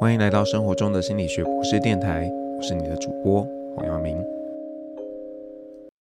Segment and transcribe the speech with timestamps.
[0.00, 4.16] 欢迎来到生活中的心理学博士电台，我是你的主播黄耀明。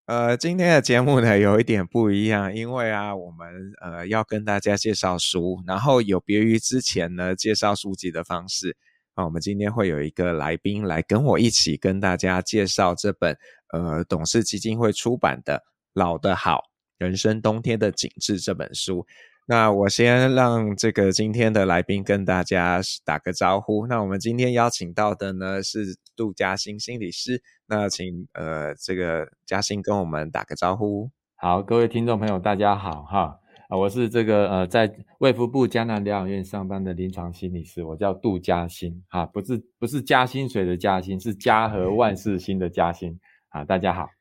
[0.06, 3.48] 呃，今天的节目呢有一点不一样，因为啊，我们
[3.82, 8.78] 呃要跟大家介绍书，然后有别于之前呢介绍书籍的方式，
[9.16, 13.36] 啊，我们今天会有一个来宾来跟我一起跟大家介绍这本
[13.74, 15.56] 呃董氏基金会出版的
[15.94, 16.62] 《老的好：
[17.00, 19.04] 人生冬天的景致》这本书。
[19.50, 23.88] 那我先让这个今天的来宾跟大家打个招呼。
[23.88, 27.42] 那我们今天邀请到的呢是杜嘉欣心理师。
[27.66, 31.10] 那请呃这个嘉欣跟我们打个招呼。
[31.36, 33.40] 好，各位听众朋友，大家好哈。
[33.70, 43.18] 啊，我是这个呃在卫福部江南疗养院上班的临床心理师，我叫杜嘉欣哈，不是不是加薪水的加薪，是家和万事兴的嘉欣。
[43.48, 44.17] 啊，大家好。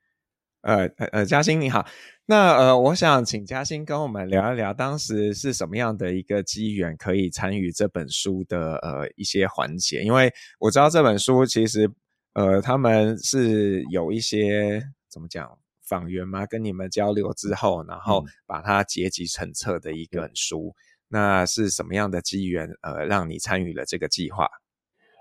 [0.66, 1.86] 呃呃呃，嘉欣你好，
[2.24, 10.02] 那呃，我想请嘉欣跟我们聊一聊，当时是什么样的一个机缘可以参与这本书的呃一些环节？
[10.02, 11.88] 因为我知道这本书其实
[12.34, 15.48] 呃他们是有一些怎么讲
[15.86, 20.74] 访员嘛，跟你们交流之后，然后把它结集成册的一本书，嗯、
[21.10, 24.48] 那是什么样的机缘呃让你参与了这个计划？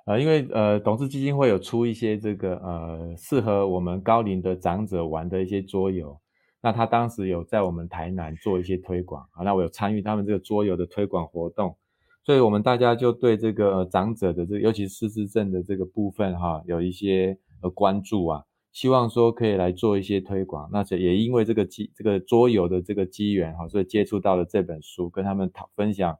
[0.06, 6.16] 呃，因为呃，董氏基金会有出一些这个呃适合我们高龄的长者玩的一些桌游，
[6.61, 11.76] 那他当时有在我们台南做一些推广啊，那我有参与他们这个桌游的推广活动，
[12.23, 26.16] 所以我们大家就对这个长者的这，尤其是失智症的这个部分哈，有一些呃关注啊，希望说可以来做一些推广，那也因为这个机这个桌游的这个机缘哈，所以接触到了这本书，跟他们讨分享。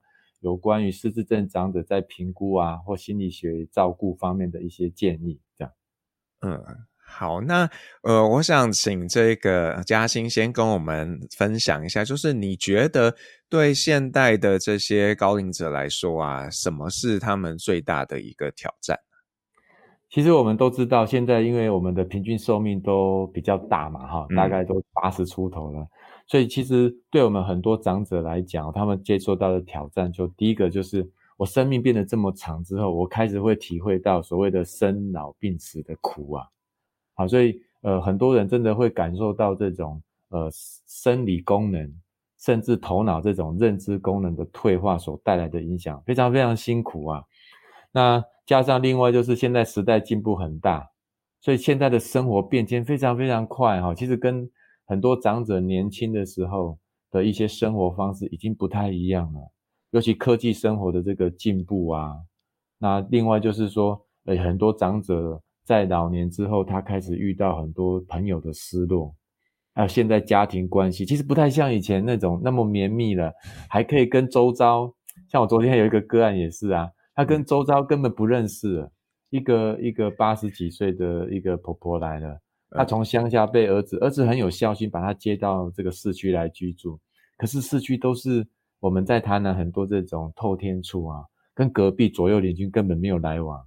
[0.46, 5.74] 有关于失智症长者在评估啊或心理学照顾方面的一些建议，这样。
[6.42, 6.64] 嗯，
[7.04, 7.68] 好，那
[8.04, 13.16] 呃，我想请这个嘉欣先跟我们分享一下，就是你觉得
[13.50, 19.00] 对现代的这些高龄者来说啊，什么是他们最大的一个挑战？
[20.12, 25.80] 其实我们都知道，现在因为我们的平均寿命都比较大嘛，哈，大概都八十出头了。
[25.80, 25.88] 嗯
[26.28, 36.48] 所以其实对我们很多长者来讲，他们接受到的挑战，就第一个就是我生命变得这么长之后，我开始会体会到所谓的生老病死的苦啊。
[37.14, 41.94] 好，所以呃很多人真的会感受到这种呃生理功能，
[42.40, 47.24] 甚至头脑这种认知功能的退化所带来的影响，非常非常辛苦啊。
[47.92, 50.90] 那加上另外就是现在时代进步很大，
[51.40, 53.94] 所以现在的生活变迁非常非常快哈。
[53.94, 54.50] 其实跟
[54.86, 56.78] 很多长者年轻的时候
[57.12, 59.52] 的一些生活方式已经不太一样了，
[59.92, 62.16] 尤其科技生活的这个进步啊，
[62.78, 69.16] 那另外就是说，呃，很多长者在老年之后，他开始遇到很多朋友的失落，
[69.74, 73.34] 还有现在家庭关系其实不太像以前那种那么绵密了，
[73.70, 74.94] 还可以跟周遭，
[75.30, 78.92] 像我昨天有一个个案也是啊，他跟周遭根本不认识了，
[79.30, 82.40] 一个一个八十几岁的一个婆婆来了。
[82.76, 87.00] 他从乡下被儿子，儿子很有孝心，把他接到这个市区来居住。
[87.38, 88.46] 可是市区都是
[88.80, 93.62] 我们在台南很多这种透天厝啊，跟隔壁左右邻居根本没有来往，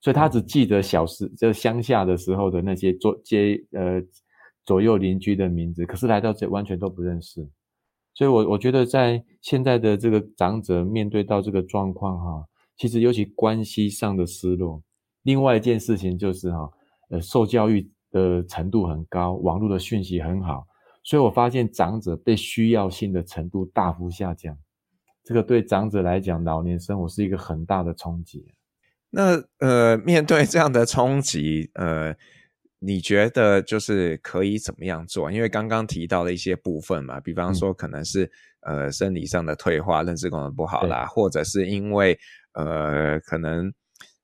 [0.00, 4.00] 所以他只记得小时就乡下的时候的那些左街呃
[4.64, 7.48] 左右邻居的名字，可是来到这完全都不认识。
[8.14, 12.44] 所以我我觉得在现在的这个长者面对到这个状况哈，
[12.76, 14.82] 其实尤其关系上的失落，
[15.22, 16.70] 另外一件事情就是哈，
[17.10, 17.90] 呃，受教育。
[18.10, 20.66] 的程度很高，网络的讯息很好，
[21.02, 24.56] 所以我发现长者被需要性的程度大幅下降。
[25.24, 28.54] 这个对长者来讲，老年生活是一个很大的冲击。
[29.10, 32.14] 那呃，面对这样的冲击，呃，
[32.78, 35.30] 你觉得就是可以怎么样做？
[35.30, 38.24] 因为刚刚提到的一些部分嘛，比方说可能是、
[38.60, 42.18] 嗯、呃生理上的退化，认知功能不好啦，或者是因为
[42.52, 43.72] 呃可能。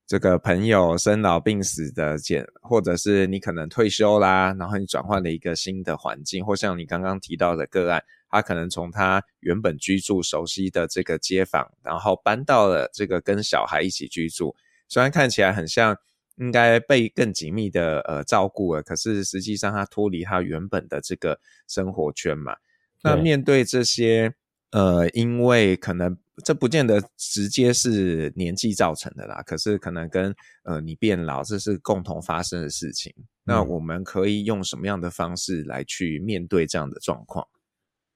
[0.06, 14.54] 这个朋友生老病死的减，或者是你可能退休啦，然后你转换了一个新的环境，或像你刚刚提到的个案，他可能从他原本居住熟悉的这个街坊，然后搬到了这个跟小孩一起居住，
[14.88, 15.96] 虽然看起来很像
[16.36, 22.54] 应该被更紧密的呃照顾了，可是实际上他脱离他原本的这个生活圈嘛。
[23.02, 24.34] 那面对这些
[24.70, 26.18] 呃，因为可能。
[26.42, 30.34] 这不见得直接是年纪造成的啦，可是可能跟
[30.64, 33.12] 呃你变老这是共同发生的事情。
[33.16, 33.24] 嗯。
[33.44, 37.46] 那我们可以用什么样的方式来去面对这样的状况？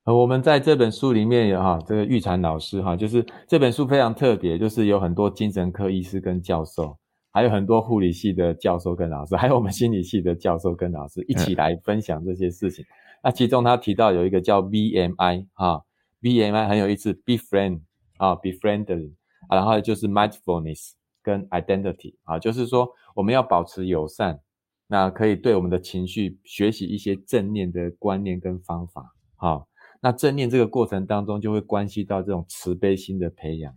[0.04, 6.98] 呃，我们在这本书里面有哈，这个玉婵老师哈，就是这本书非常特别，就是有很多精神科医师跟教授，
[7.30, 12.82] 还有很多护理系的教授跟老师，还有我们心理系的教授跟老师一起来分享这些事情。
[12.84, 12.88] 嗯。
[13.24, 15.82] 那其中他提到有一个叫 BMI 哈
[16.22, 17.82] ，BMI 很有意思，Be Friend。
[18.18, 19.14] 啊，be friendly
[19.48, 20.92] 啊，然后就是 mindfulness
[21.22, 24.40] 跟 identity 啊，就是说我们要保持友善，
[24.86, 29.14] 那可以对我们的情绪学习一些正念的观念跟方法。
[29.36, 29.68] 好，
[30.00, 33.74] 那正念这个过程当中就会关系到这种慈悲心的培养。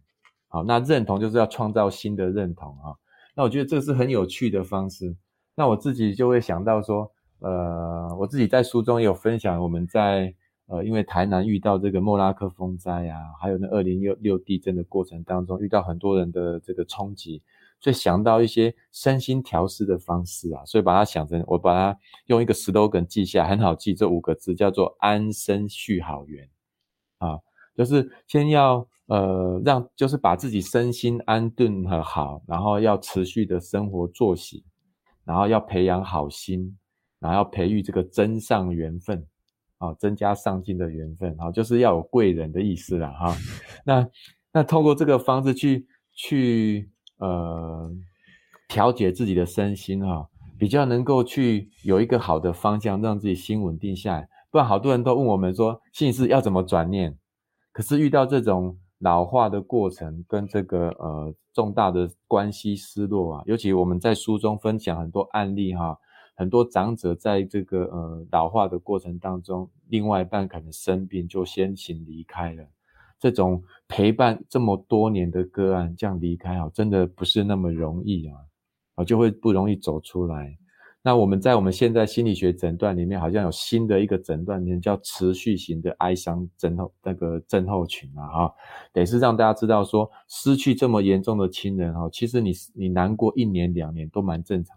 [0.47, 2.95] 好，那认同就是要创造新的认同啊。
[3.35, 5.15] 那我觉得这是很有趣的方式。
[5.55, 10.33] 那我自己就会想到说，呃，我自己在书中有分享，我们在。
[10.71, 17.41] 呃，因为台南遇到这个莫拉克风灾啊，还有那二零六六地震的过程当中，遇到很多人的这个冲击，
[17.81, 26.49] 所以想到一些身心调适的方式啊，所以把它想成，我把它用一个 slogan 记下，很好记，这五个字叫做安身续好缘
[27.17, 27.37] 啊，
[27.75, 34.63] 就是先要呃让，就是把自己身心安顿和好，然后要持续的生活作息，
[35.25, 36.77] 然后要培养好心，
[37.19, 39.27] 然后要培育这个真善缘分。
[39.81, 43.35] 啊，增加上进的缘分，哈，就是要有贵人的意思啦，哈。
[43.83, 44.07] 那
[44.53, 47.91] 那透过这个方式去去呃
[48.69, 50.29] 调节自己的身心，哈，
[50.59, 54.29] 比较能够去有一个好的方向，让自己心稳定下来。
[54.51, 57.17] 不然好多人都问我们说，心理师要怎么转念？
[57.71, 65.97] 可是遇到这种老化的过程跟这个呃重大的关系失落啊，尤其我们在书中分享很多案例，哈。
[66.41, 72.65] 很多长者在这个呃老化的过程当中，另外一半可能生病就先行离开了。
[73.19, 78.35] 这种陪伴这么多年的个案这样离开啊，真的不是那么容易啊，
[78.95, 80.57] 啊就会不容易走出来。
[81.03, 88.53] 那我们在我们现在心理学诊断里面，好像有新的一个诊断，叫持续型的哀伤症候那个症候群啊，哈，
[88.91, 94.75] 得是让大家知道说，失去这么严重的亲人哈，其实你你难过一年两年都蛮正常。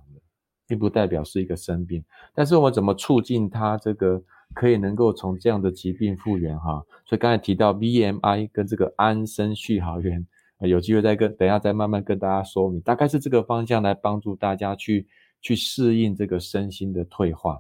[0.67, 2.03] 并不代表是一个生病，
[2.35, 4.23] 但是我们怎么促进他这个
[4.55, 6.83] 可以能够从这样的疾病复原哈？
[7.05, 10.27] 所以刚才提到 BMI 跟这个安身续好缘，
[10.61, 15.07] 有机会再跟等下再慢慢跟大家说明，大概是这个方向来帮助大家去
[15.41, 17.59] 去适应这个身心的退化。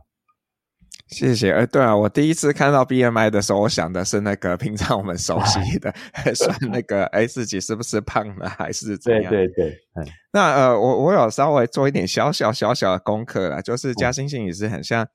[1.07, 1.53] 谢谢。
[1.53, 5.95] 哎，对啊，我第一次看到 BMI 的时候，我想的是那个平常我们熟悉的，
[6.35, 9.31] 算那个哎自己是不是胖了，还是怎样？
[9.31, 10.05] 对对对。
[10.33, 15.07] 那呃，我我有稍微做一点小小小小的功课啦，就是嘉兴心理是很像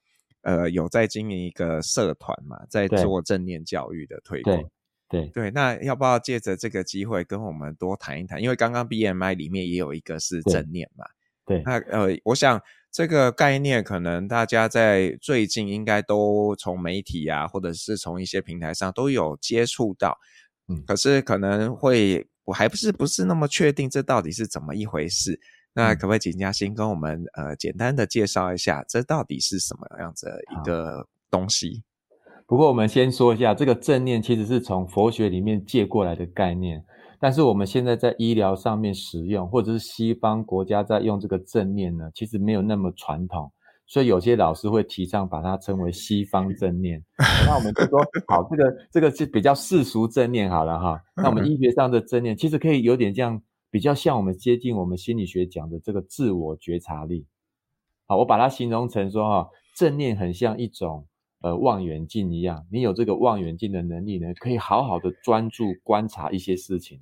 [0.44, 4.58] 呃有在经营一个社团嘛，在做正念教育的推广。
[5.10, 5.52] 对对对。
[5.52, 8.42] 那要不要借着这个机会跟我们多谈一谈？
[8.42, 11.04] 因为刚刚 BMI 里面也有一个是正念嘛。
[11.46, 11.64] 对。
[11.66, 12.62] 那呃，我想。
[12.92, 20.18] 这个概念可能大家在最近应该都从媒体啊，或者是从一些平台上都有接触到，
[20.68, 25.40] 嗯，可是可能会我还不是不是那么确定这到底是怎么一回事。
[25.74, 31.84] 那可不可以请嘉欣跟我们呃简单的介绍一下，这到底是什么样子的一个东西？
[32.48, 36.84] 不过我们先说一下，这个正念其实是从佛学里面借过来的概念。
[37.20, 43.52] 但是我们现在在医疗上面使用，或者是西方国家在用这个正念呢，其实没有那么传统，
[43.86, 47.04] 所以有些老师会提倡把它称为西方正念。
[47.46, 51.02] 那我们就说，好，这个这个是比较世俗正念好了哈。
[51.18, 57.26] 那我们医学上的正念，其实可以有点这样，比较像我们接近我们心理学讲的这个自我觉察力。
[58.06, 61.06] 好，我把它形容成说哈，正念很像一种
[61.42, 67.02] 呃望远镜一样，你有这个望远镜的能力呢，可以好好的专注观察一些事情。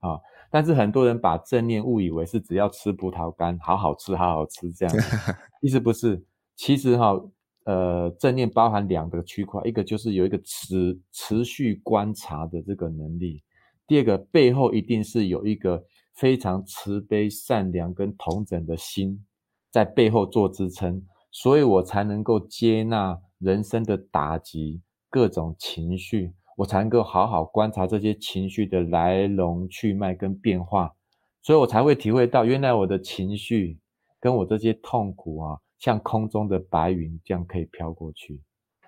[0.00, 0.20] 啊、哦！
[0.50, 4.94] 但是很多人把正念误以为是只要吃葡萄干，好好吃，好好吃这样。
[5.62, 6.22] 意思不是，
[6.56, 7.30] 其实哈、哦，
[7.64, 13.42] 呃，正念包含两个区块，一个就是有一个持持续观察的这个能力，
[13.86, 19.24] 第二个背后一定是有一个非常慈悲、善良跟同整的心
[19.70, 26.32] 在背后做支撑，所以我才能够接纳人生的打击、各种情绪。
[26.56, 30.94] 我才能够好好观察这些情绪的来龙去脉跟变化，
[31.42, 33.78] 所以我才会体会到，原来我的情绪
[34.20, 38.40] 跟我这些痛苦啊，像空中的白云这样可以飘过去。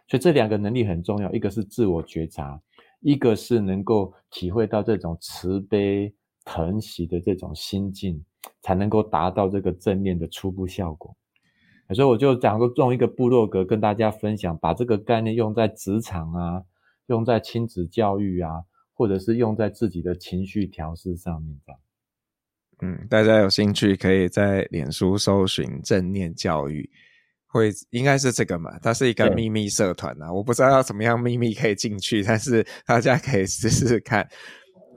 [0.07, 2.61] 所以这两个能力很重要，一个是自我觉察，
[3.00, 6.12] 一个是能够体会到这种慈悲
[6.45, 8.23] 疼惜的这种心境，
[8.61, 11.16] 才能够达到这个正念的初步效果。
[11.95, 16.62] 所以我就讲过，用一个部落格跟大家分享，把这个概念用在职场啊。
[17.12, 18.62] 用在亲子教育啊，
[18.95, 21.75] 或者是用在自己的情绪调试上面的。
[22.81, 26.88] 嗯，大家有兴趣可以在脸书搜寻正念教育，
[27.47, 28.78] 会应该是这个嘛？
[28.78, 34.26] 它是一个秘密社团啊，我不知道要怎么样秘密可以进去，但是大家可以试试看。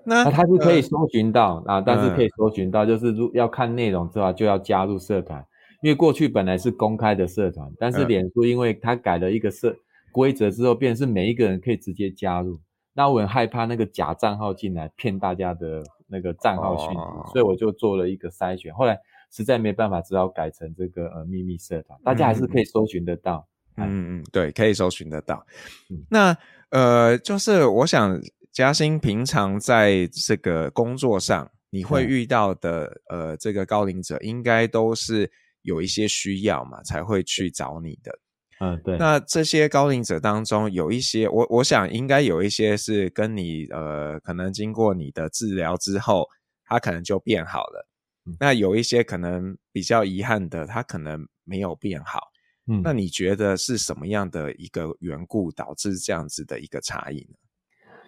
[0.05, 5.45] 那它是可以搜寻到、呃、啊，但是可以搜寻到，就是如要看内容之后就要加入社团，
[5.81, 9.75] 因为过去本来是公开的社团，但是脸书因为它改了一个社。
[10.15, 12.57] 规则之后，变成是每一个人可以直接加入。
[12.93, 18.74] 那我很害怕那个假账号进来骗大家的那个账号讯息，哦、所以我就做了一个筛选。
[18.74, 18.98] 后来
[19.29, 23.45] 实在没办法，只好改成这个呃秘密社团，大家还是可以搜寻得到。
[23.75, 25.45] 嗯嗯，嗯，对，可以搜寻得到。
[25.89, 26.38] 嗯、那
[26.69, 28.17] 呃，就是我想
[28.53, 35.29] 嘉兴平常在这个工作上，你会遇到的、嗯、呃这个高龄者，应该都是
[35.63, 38.17] 有一些需要嘛，才会去找你的。
[38.62, 38.97] 嗯，对。
[38.97, 46.25] 那这些高龄者当中，有一些我我想应该有一些是跟你呃，可能经过你的治疗之后，
[46.63, 47.85] 他可能就变好了。
[48.25, 52.21] 嗯、那有一些可能比较遗憾的，他可能没有变好。
[52.67, 57.35] 嗯，那你觉得是什么样的一个缘故导致这样子的一个差异呢？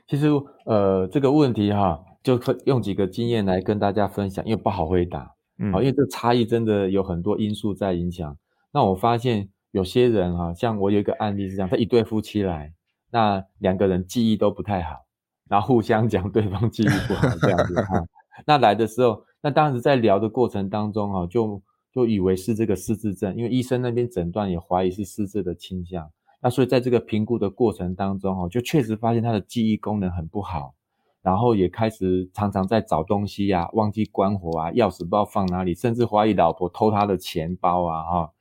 [0.08, 0.27] 其实
[0.66, 5.30] 呃，这个问题哈，就用几个经验来跟大家分享，因为不好回答。
[5.60, 8.38] 嗯，好，因为这差异真的有很多因素在影响。
[8.72, 9.50] 那我发现。
[9.78, 12.74] 有些人哈，像我有一个案例是这样，他一对夫妻来，
[13.12, 15.06] 那两个人记忆都不太好，
[15.48, 18.04] 然后互相讲对方记忆不好这样子哈。
[18.48, 21.62] 那来的时候，那当时在聊的过程当中哈，就
[21.94, 26.10] 就以为是这个失智症，因为医生那边诊断也怀疑是失智的倾向。
[26.42, 30.74] 那所以在这个评估的过程当中哈，就确实发现他的记忆功能很不好，
[31.22, 38.32] 然后也开始常常在找东西啊，忘记关火啊，钥匙不知道放哪里，甚至怀疑老婆偷他的钱包啊哈。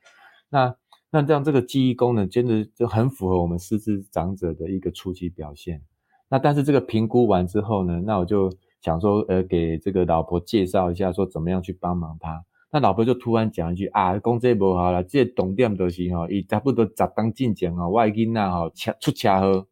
[0.49, 0.75] 那
[1.09, 5.81] 那这样这个记忆功能真的就很符合我们失智长者的一个初期表现。
[6.29, 12.43] 那但是这个评估完之后呢，那我就想说，呃，给这个老婆介绍一下，说怎么样去帮忙他。
[12.69, 19.67] 那老婆就突然讲一句啊，讲这不好了，这懂点就是吼，伊差不多十当进前吼，我的囡仔吼出车祸，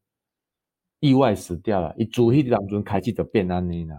[1.02, 3.96] 意外死掉了，伊主迄当中开始就变安尼了。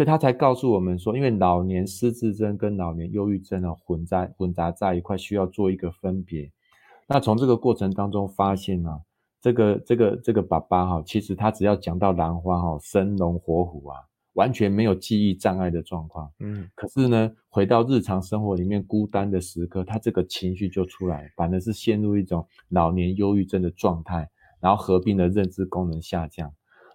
[0.00, 6.50] 所以他才告诉我们说，因为老年失智症跟老年忧郁症啊混在混杂在一块，需要做一个分别。
[7.06, 8.98] 那从这个过程当中发现啊，
[9.42, 13.98] 这个这个这个爸爸哈，其实他只要讲到兰花哈，生龙活虎啊，
[14.32, 16.32] 完全没有记忆障碍的状况。
[16.38, 24.26] 嗯，可是呢，回到日常生活里面孤单的时刻，他这个情绪就出来，反而是陷入一种老年忧郁症的状态，
[24.60, 26.50] 然后合并的认知功能下降。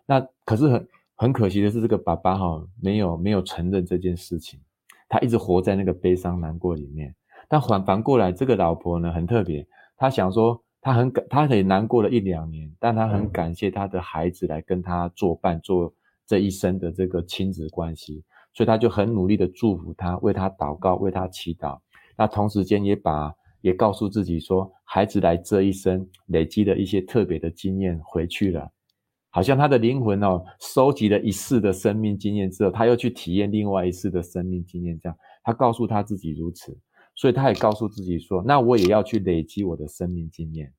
[0.08, 0.88] 那可是很。
[1.16, 4.60] 很可惜的是，这个爸爸哈没有没有承认这件事情，
[5.08, 7.16] 他一直活在那个悲伤难过里面。
[7.48, 15.94] 但反反过来，这个老婆呢很特别，她想说她很感，她也难过了一两年，但她很感谢她的孩子来跟她作伴，做
[16.26, 21.80] 这一生的这个亲子关系，所以她就很努力的祝福他，为他祷告，为他祈祷。
[22.18, 28.70] 那同时间也把也告诉自己说，孩子来这一生累积的一些特别的经验回去了。
[29.36, 36.74] 好像他的灵魂哦，收集了一世的生命经验之后，他又去体验另外一世的生命经验，这样他告诉他自己如此，
[37.16, 40.72] 所以他也告诉自己说，那我也要去累积我的生命经验，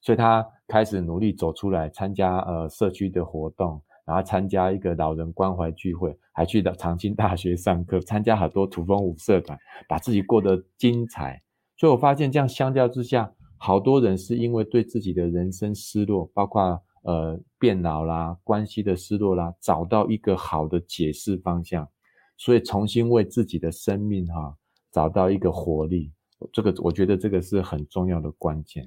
[0.00, 9.56] 所以他开始努力走出来，参加呃社区的活动，然后参加一个老人关怀聚会，还去到长青大学上课，参加很多土风舞社团，
[9.88, 11.40] 把自己过得精彩。
[11.76, 16.82] 所以我发现这样相较之下，好多人是因为对自己的人生失落，包括。
[17.06, 21.88] 呃，变老啦，关系的失落啦，找到一个好的解释方向，
[22.36, 24.54] 所以重新为自己的生命哈、啊、
[24.90, 26.12] 找到一个活力，
[26.52, 28.84] 这个我觉得这个是很重要的关键。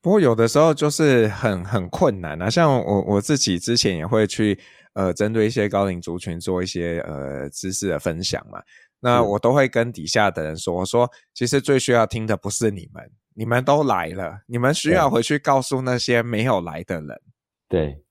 [0.00, 4.58] 不过有的时候就是很很困难啊，像我我自己之前也会去
[4.94, 8.62] 呃针对一些高龄族群做一些呃知识的分享嘛，
[9.00, 17.20] 那我都会跟底下的人说，我说其实最需要听的不是你们，你们都来了，你们需要回去告诉那些没有来的人。
[17.68, 18.02] 对，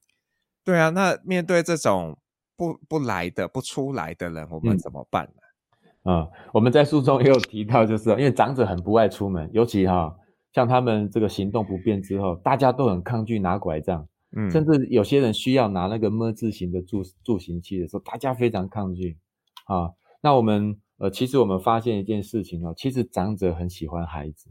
[0.64, 2.18] 对啊，那面对这种
[2.58, 6.12] 不不来的、不出来的人，我们怎么办呢？
[6.12, 10.16] 啊、嗯嗯，我们在书中也有提到，就是因为长者很不爱出门，尤其哈，
[10.52, 19.18] 像他们这个行动不便之后，大家都很抗拒拿拐杖，嗯，甚至有些人需要拿那个么字形的助助行器的时候，大家非常抗拒
[19.66, 19.92] 啊。
[20.22, 24.50] 那我们呃，其实我们发现一件事情哦，其实长者很喜欢孩子。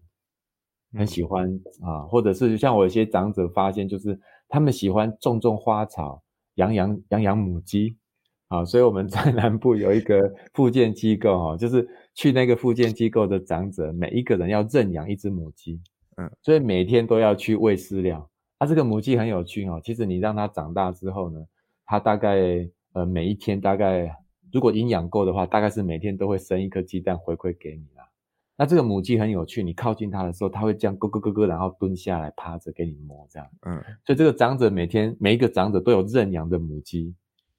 [0.95, 1.49] 很喜欢
[1.81, 4.21] 啊，或者是像我一些长者发现，就是
[4.53, 6.23] 他们喜欢种种花草，
[6.57, 7.97] 养养养养母鸡，
[8.49, 15.81] 啊，所以我们在南部有一个复健机构哈， 就是去那个复健机构的长者，每一个人要认养一只母鸡，
[16.19, 18.29] 嗯，所以每天都要去喂饲料。
[18.59, 21.41] 啊，这个母鸡很有趣哦，其实你让它长大之后呢，
[21.87, 24.15] 它大概呃每一天大概
[24.53, 28.07] 如果营养够的话，大概是每天都会生一颗鸡蛋回馈给你啦。
[28.57, 33.49] 那这个母鸡很有趣，你靠近它的时候，它会这样咯咯咯咯，然后蹲下来趴着给你摸，这样。
[33.63, 37.15] 嗯，所以这个长者每天每一个长者都有认养的母鸡，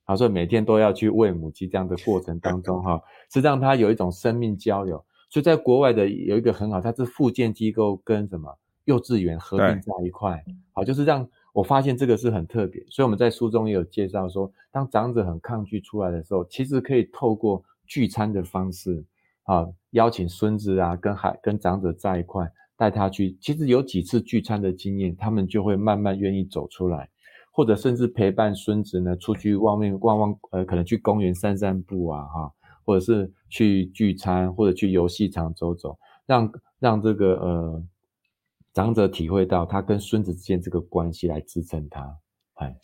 [0.06, 5.04] 好，所以每天都要去喂母鸡，这样的过程当中哈，是让它有一种生命交流。
[5.30, 19.04] 所以在国外的有一个很好，它是复健机构跟什么幼稚园合并在一块，好，就是让我发现这个是很特别，所以我们在书中也有介绍说，当长者很抗拒出来的时候，其实可以透过聚餐的方式
[19.44, 23.38] 啊，邀请孙子啊跟孩跟长者在一块，带他去。
[23.42, 27.10] 其实有几次聚餐的经验，他们就会慢慢愿意走出来，
[27.52, 32.52] 或者甚至陪伴孙子呢出去外面逛逛，呃，可能去公园散散步啊，哈，
[32.84, 37.84] 或者是去聚餐，或者去游戏场走走，让让这个呃。
[38.76, 42.18] 长者体会到他跟孙子之间这个关系来支撑他，
[42.56, 42.76] 哎，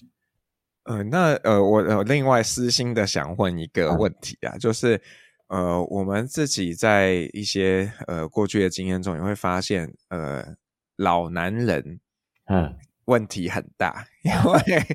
[0.84, 5.02] 呃，那呃，我呃另外私心的想问一个问题啊，嗯、就是
[5.50, 10.56] 呃，我们自己在一些呃过去的经验中，也会发现，呃，
[10.96, 12.00] 老男人
[12.46, 12.76] 嗯
[13.06, 14.88] 问题很大，嗯、因为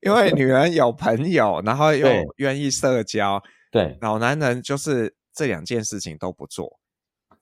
[0.00, 3.40] 因为女人有朋友，然后又愿意社交，
[3.70, 6.80] 对，老男人就是这两件事情都不做。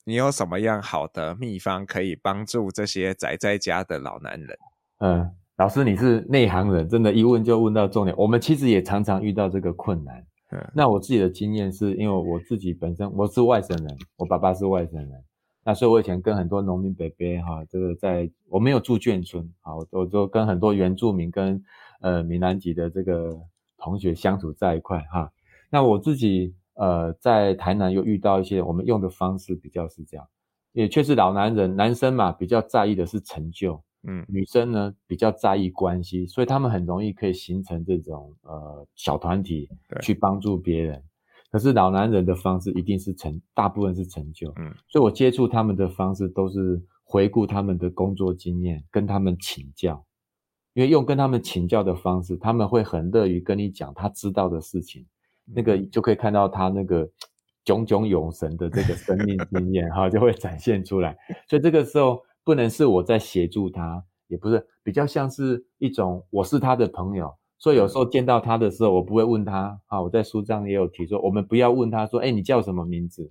[0.04, 4.58] 你有什么样好的秘方可以帮助这些宅在家的老男人？
[5.00, 8.14] 嗯，老师你是内行人，真的，一问就问到重点。
[8.16, 10.26] 我们其实也常常遇到这个困难。
[10.74, 15.12] 那我自己的经验是因为我自己本身我是外省人，我爸爸是外省人，
[15.64, 21.62] 那所以我以前跟很多农民伯伯哈，这个在我没有住眷村，好，我就跟很多原住民跟
[22.00, 23.38] 呃闽南籍的这个
[23.76, 25.32] 同学相处在一块哈。
[25.70, 26.54] 那我自己。
[26.80, 30.24] 呃，在台南又遇到一些我们用的方式比较是这样，
[30.70, 39.68] 也确实老男人男生嘛比较在意的是成就，嗯，女生呢比较在意关系，所以他们很容易可以形成这种呃小团体
[40.00, 41.02] 去帮助别人。
[41.50, 50.04] 可是老男人的方式一定是成，大部分是成就，嗯，所以我接触他们的方式都是回顾他们的工作经验，跟他们请教，
[50.74, 55.06] 因为用跟他们请教的方式，他们会很乐于跟你讲他知道的事情。
[55.50, 57.08] 那个就可以看到他那个
[57.64, 61.16] 炯炯有神的这个生命经验哈，就会展现出来。
[61.48, 70.00] 所以这个时候不能是我在协助他，也不是比较像是一种我是他的朋友，所以有时候见到他的时候，我不会问他啊。
[70.00, 73.28] 我在书上也有提说，我们不要问他说，哎，你叫什么名字？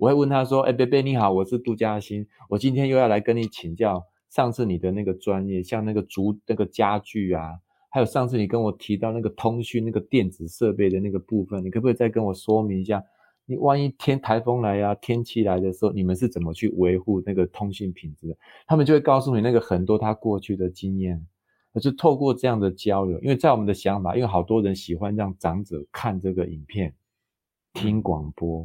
[0.00, 7.52] 我会问他说，哎，贝贝你好，我是杜嘉欣，我今天又要来跟你请教上次你的那个专业，像那个竹那个家具啊。
[7.88, 13.00] 还有上次你跟我提到那个通讯那个电子设备的那个部分，你可不可以再跟我说明一下？
[13.50, 18.36] 你万一天台风来呀、啊，天气来的时候，你们是怎么去维护那个通讯品质的？
[18.64, 21.20] 他们就会告诉你那个很多他过去的经验，
[21.72, 26.94] 而是透过这样的交流，因为在我们的想法，因为好多人喜欢让长者看这个影片、
[27.72, 28.60] 听广播，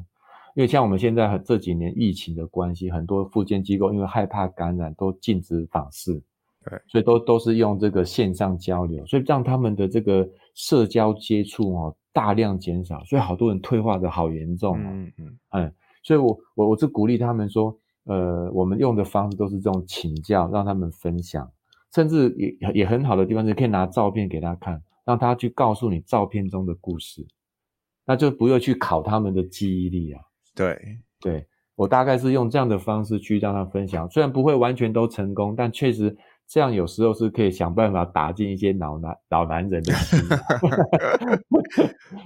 [0.54, 6.22] 因为像我们现在这几年疫情的关系，很多复健机构因为害怕感染，都禁止访视。
[6.64, 14.80] 对，所以都都是用这个线上交流，所以让他们的这个社交接触哦大量减少，所以好多人退化的好严重。
[14.80, 21.52] 嗯嗯嗯，所以我我我是鼓励他们说，呃，我们用的方式都是这种请教，让他们分享，
[21.94, 27.28] 甚至也也很好的地方是可以拿照片给他看，让他去告诉你照片中的故事，
[28.06, 30.22] 那就不用去考他们的记忆力啊。
[30.56, 36.18] 对对，我大概是用这样的方式去让他分享，虽然不会完全都成功，但确实。
[36.48, 40.20] 这样有时候是可以想办法打进一些老男老男人的心。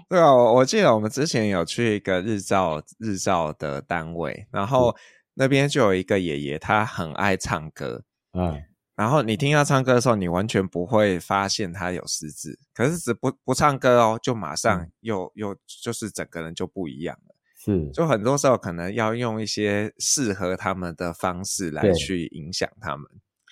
[0.10, 4.96] 对啊，我记得我们之前有去一个日照日照的单位，然后
[5.34, 8.04] 那边就有一个爷爷，他很爱唱歌。
[8.34, 8.62] 嗯，
[8.96, 17.36] 然后你听他唱歌的时候，你完全不会发现他有失智，可是只不不唱歌哦，就马上又、嗯、又就是整个人就不一样了。
[17.58, 23.06] 是，就很多时候可能要用一些适合他们的方式来去影响他们。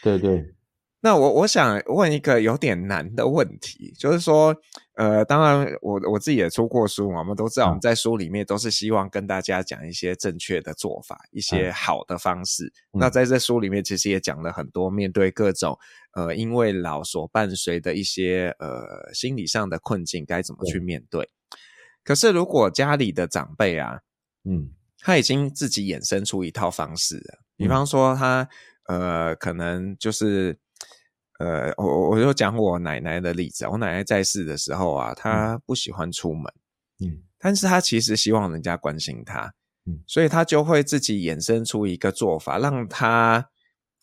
[0.04, 0.54] 对对。
[1.00, 4.56] 对那我我想问一个有点难的问题，就是说，
[4.96, 12.66] 呃，当然我我自己也出过书嘛，我们都知道我们在书里面都是希望跟大家讲一些正确的做法，一些好的方式。
[12.94, 15.78] 嗯、那在这书里面其实也讲了很多面对各种
[16.14, 21.30] 呃因为老所伴随的一些呃心理上的困境该怎么去面对。
[22.04, 24.00] 可是如果家里的长辈啊，
[24.44, 28.50] 嗯，他已经自己衍生出一套方式了，比方说他
[28.88, 30.58] 呃可能就是。
[31.40, 33.68] 呃，我我就讲我奶奶的例子。
[33.68, 36.52] 我奶奶在世的时候啊，她不喜欢出门，
[37.00, 39.54] 嗯，但是她其实希望人家关心她，
[39.86, 43.48] 嗯，所以她就会自己衍生出一个做法，让她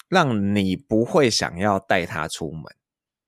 [0.09, 2.63] 让你不会想要带她出门，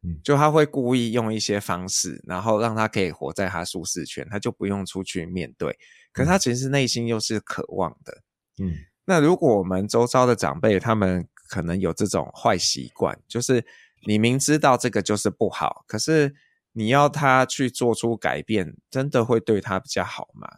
[0.05, 5.77] 嗯，就她会故意用一些方式，然后让她可以活在她舒适圈，她就不用出去面对。
[6.13, 8.23] 可是她其实内心又是渴望的，
[8.63, 8.73] 嗯，
[9.05, 13.67] 那如果我们周遭的长辈他们可能有这种坏习惯，就是。
[14.07, 16.35] 你明知道这个就是不好，可是
[16.73, 20.49] 你要他去做出改变，真的会对他比较好吗？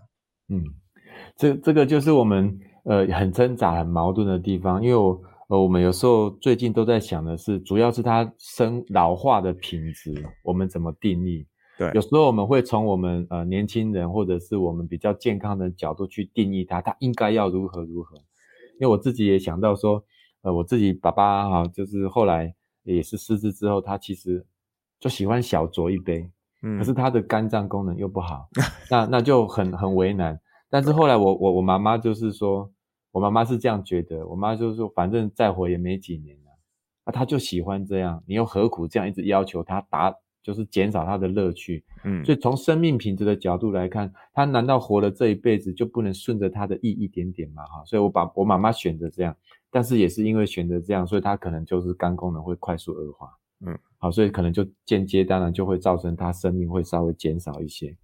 [0.49, 0.63] 嗯，
[1.37, 4.83] 这这个就是我们呃很挣扎、很矛盾的地方。
[4.83, 11.47] 因为我呃，我们有时候最近都在想的是，主要是他生老化的品质，我们怎么定义？
[11.79, 18.17] 对，有时候我们会从我们呃年轻人或者是我们比较健康的角度去定义他，他应该要如何如何。
[18.79, 20.05] 因为我自己也想到说，
[20.43, 22.55] 呃，我自己爸爸哈，就是后来
[22.95, 24.45] 也是失智之后，他其实
[25.01, 26.31] 就喜欢小酌一杯，
[26.63, 28.49] 嗯，可是他的肝脏功能又不好，
[28.91, 30.41] 那那就很很为难。
[30.71, 32.71] 但是后来我我我妈妈就是说。
[33.11, 36.51] 我妈妈是这样觉得，我妈就是说，反正再活也没几年了，
[37.07, 41.83] 那她就喜欢这样，你又何苦这样一直要求她达，就是减少她的乐趣？
[42.05, 47.65] 嗯，所以从生命品质的角度来看，她难道活了这一辈子就不能顺着她的意一点点吗？
[47.65, 49.35] 哈，所以我把我妈妈选择这样，
[49.71, 53.31] 但是也是因为选择这样，所以她可能就是肝功能会快速恶化，
[53.67, 57.97] 嗯，好，所以可能就间接当然就会造成他生命会稍微减少一些。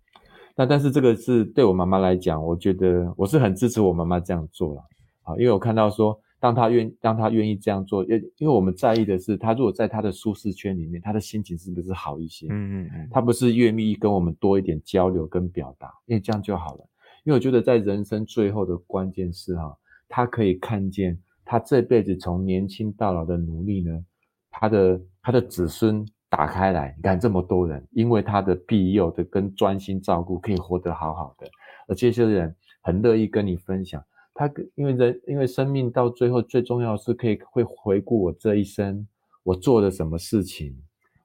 [0.57, 4.83] 那但是这个是对我妈妈来讲，我觉得我是很支持我妈妈这样做了。
[5.22, 12.46] 好，因为我看到说，当他愿，当他愿意这样做，因因为我们在意的是，他如果在他的舒适圈里面，他的心情是不是好一些？
[12.50, 12.53] 嗯
[12.85, 16.87] 嗯嗯，他不是愿意跟我们多一点交流跟表达，因为这样就好了。
[17.24, 19.77] 因为我觉得在人生最后的关键是哈，
[20.09, 24.04] 他可以看见他这辈子从年轻到老的努力呢，
[24.50, 31.46] 他的他的子孙打开来，你看这么多人，因为他的庇佑的跟专心照顾，可以活得好好的，
[31.87, 34.02] 而这些人很乐意跟你分享。
[34.33, 39.07] 他因为人，因为生命到最后最重要是可以会回顾我这一生，
[39.44, 40.76] 我做了什么事情，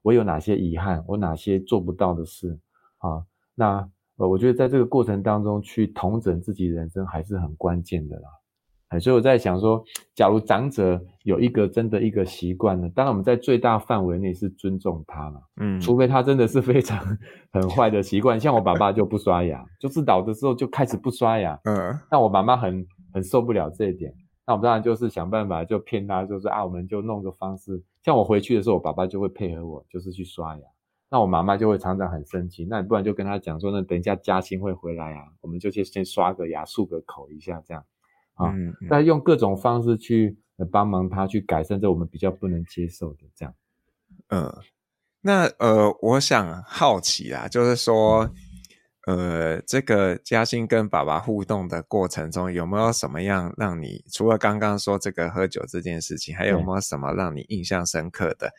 [0.04, 2.60] 我有哪些遗憾，我哪些做不到的事
[3.00, 3.26] 啊？
[3.56, 8.30] 那呃，我觉得在这个过程当中去重整自己人生还是很关键的啦。
[8.90, 17.04] 哎，所以我在想说，假如长者有一个真的一个习惯呢，当然我们在最大范围内是尊重他嘛，嗯，除非他真的是非常
[17.52, 22.86] 很坏的习惯，像我爸爸就不刷牙，就是老的时候就开始不刷牙，嗯，那我妈妈很。
[23.12, 24.14] 很受不了这一点，
[24.46, 30.62] 那我们当然就是想办法就骗他，就是啊，我们就弄个方式，像我回去的时候，我爸爸就会配合我，就是去刷牙。
[31.10, 37.84] 那我妈妈就会常常很生气，那你不然就跟他讲说，那等一下嘉兴会回来啊，我们就去先刷个牙，漱个口一下这样，
[38.40, 40.36] 啊，嗯嗯，用各种方式去
[40.72, 43.54] 帮忙他去改善这我们比较不能接受的这样。
[44.30, 44.52] 嗯，
[45.22, 48.24] 那呃，我想好奇啦，就是说。
[48.24, 48.36] 嗯
[49.08, 58.52] 呃，这个嘉欣跟爸爸互动的过程中，有没有什么样让你除了刚刚说这个喝酒这件事情，还有没有什么让你印象深刻的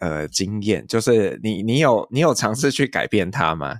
[0.00, 0.84] 呃经验？
[0.88, 3.78] 就是你你有你有尝试去改变他吗？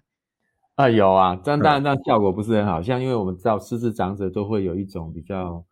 [0.76, 5.64] 啊，有啊，但当然但效果不是很好，像因为我们知道失智长者都会有一种比较，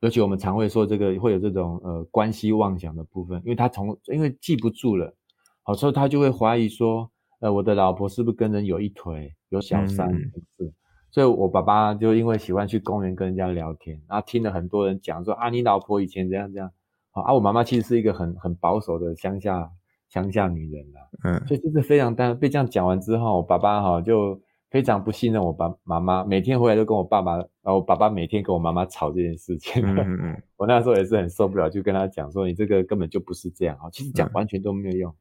[0.00, 5.14] 尤其我们常会说这个会有这种呃关系妄想的部分，因为他从因为记不住了，
[5.62, 7.10] 好，所以他就会怀疑说。
[7.42, 10.06] 呃，我的老婆是不是跟人有一腿，有小三？
[10.12, 10.74] 嗯、是，
[11.10, 16.70] 所以我爸爸就因为喜欢去公园跟人家聊天，然后听了很多人讲说啊，你老婆以前怎样怎样，
[17.12, 19.70] 好啊，我妈妈其实是一个很很保守的乡下
[20.10, 24.38] 乡下女人啦，嗯，所以就是非常单被这样讲完之后，我爸爸哈就
[24.70, 35.14] 非常不信任我爸妈妈，每天回来都跟我爸爸，然后我爸爸每天跟我妈妈吵这件事情，嗯 嗯，我那时候也是很受不了，就跟他讲说，你这个根本就不是这样啊，其实讲完全都没有用，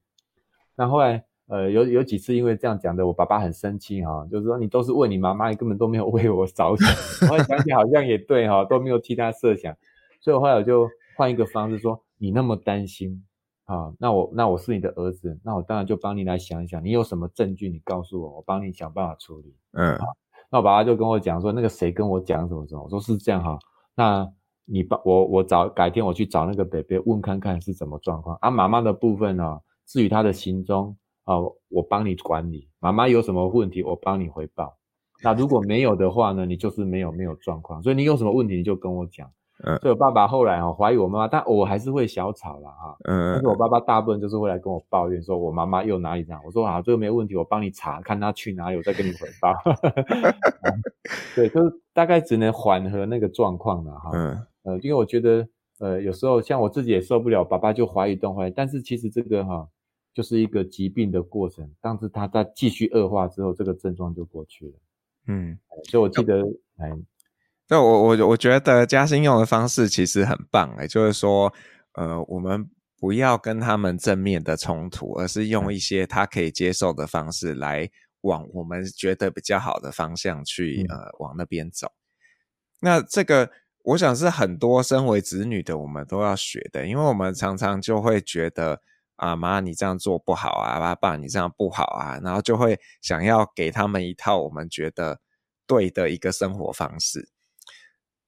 [0.76, 1.24] 那、嗯、后，来。
[1.52, 7.28] 呃，有有几次因为这样讲的，我爸爸很生气哈，就是说你都是为你妈妈，你根本都没有为我着想。
[7.28, 9.76] 后来想起好像也对哈，都没有替他设想，
[10.22, 13.26] 所以我后来我就换一个方式说，你那么担心
[13.70, 19.56] 啊，那我那我是你的儿子，那我当然就帮你来想一想，你有什么证据，你告诉我，我帮你想办法处理。
[19.74, 19.98] 嗯，
[20.52, 23.60] 那我爸爸就跟我讲说，那个谁跟我讲什么什么，我说是这样哈，
[23.96, 24.28] 那
[24.66, 30.98] 你帮我我找改天我去找那个北北问看看是什么状况啊，妈妈的部分呢，至于他的行踪。
[31.26, 31.36] 啊，
[31.68, 34.76] 我帮你管理，妈妈有什么问题，我帮你回报。
[35.22, 37.84] 那如果没有的话呢，你就是没有没有状况。
[37.84, 39.32] 所以你有什么问题，你就跟我讲。
[39.64, 42.98] 嗯，所以我爸爸后来哈怀疑我妈妈，但我还是会小吵了哈。
[43.06, 46.42] 嗯，但是我爸爸大部分就是会来跟我抱怨，说我妈妈又哪里这样。
[46.46, 49.54] 我说啊，这个没问题，我帮你查，看她去哪里，我再跟你回报。
[51.36, 54.12] 对，就是大概只能缓和那个状况了哈。
[54.14, 55.48] 嗯，呃，因为我觉得
[55.80, 59.68] 呃有时候像我自己也受不了，爸爸就怀疑东怀疑，但是其实这个哈。
[60.12, 64.74] 就是一个疾病的过程，但是他在继续恶化之后，这个症状就过去了。
[65.28, 66.44] 嗯，所以我记得，
[66.78, 66.92] 哎，
[67.70, 71.54] 对，我我我觉得嘉兴用的方式其实很棒，哎，就是说，
[71.94, 77.88] 呃，我们不要跟他们正面的冲突，而是用一些他可以接受的方式来
[78.22, 81.92] 往我们觉得比较好的方向去，嗯、呃，往那边走。
[82.82, 83.52] 那这个，
[83.84, 88.82] 我想是很多身为子女的我们都要学的，因为我们常常就会觉得。
[89.22, 90.80] 啊妈，你这样做不好啊！
[90.80, 92.18] 爸爸，你这样不好啊！
[92.24, 95.20] 然后就会想要给他们一套我们觉得
[95.68, 97.28] 对的一个生活方式。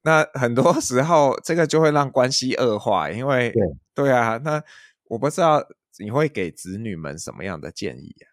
[0.04, 3.62] 那很多时候这个就会让关系恶化，因为对
[3.94, 4.62] 对啊，那
[5.08, 5.62] 我不知道
[5.98, 8.26] 你会给子女们什么样的建议啊？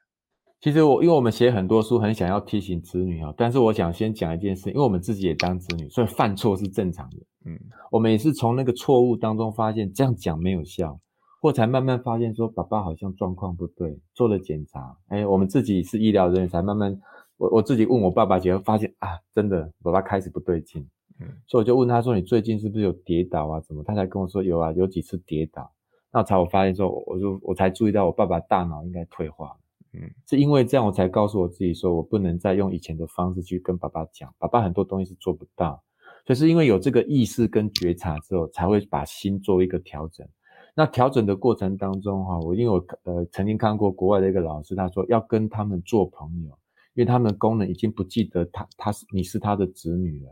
[0.61, 7.17] 其实我因为我们写很多书，很想要提醒子女啊，但是我想先讲一件事，因为我们自己也当子女，所以犯错是正常的。
[7.45, 7.57] 嗯，
[7.91, 10.99] 我们也是从那个错误当中发现这样讲没有效，
[11.39, 16.99] 或才慢慢发现说爸爸好像状况不对，做了检查，哎，我们自己是医疗人员，才慢慢
[17.37, 20.85] 我我自己问我爸爸结果，发现啊，真的爸爸开始不对劲。
[21.19, 23.59] 嗯，所以我就问他说，你最近是不是有跌倒啊？
[23.61, 23.83] 怎么？
[23.83, 25.71] 他才跟我说有啊，有几次跌倒。
[26.11, 29.57] 那才我发现说，我就我才注意到我爸爸大脑应该退化了。
[29.93, 35.83] 嗯，是因为这样，我才告诉我自己说，我不能再用以前的方式去跟爸爸讲，爸爸很多东西是做不到。
[36.25, 40.27] 就是因为有这个意识跟觉察之后，才会把心做一个调整。
[40.75, 46.49] 那调整的过程当中，哈，我因为我呃曾经看过国外的一个老师，他说要跟他们做朋友，
[46.93, 50.31] 因为他们的功能已经不记得他他是你是他的子女了，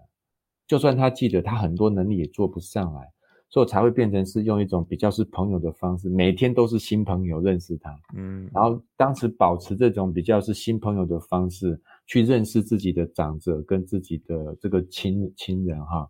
[0.67, 3.12] 就算他记得，他很多能力也做不上来。
[3.49, 16.06] 所以才会变成是用一种比较是朋友的方式，每天都是新朋友认识他，嗯，然后当时保持这种比较是新朋友的方式去认识自己的长者跟自己的这个亲亲人哈，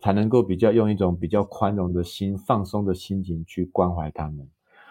[0.00, 4.44] 才能够比较用一种比较宽容的心、放松的心情去关怀他们。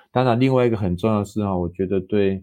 [0.10, 2.41] 当然，另外一个很重要的是哈，我觉得对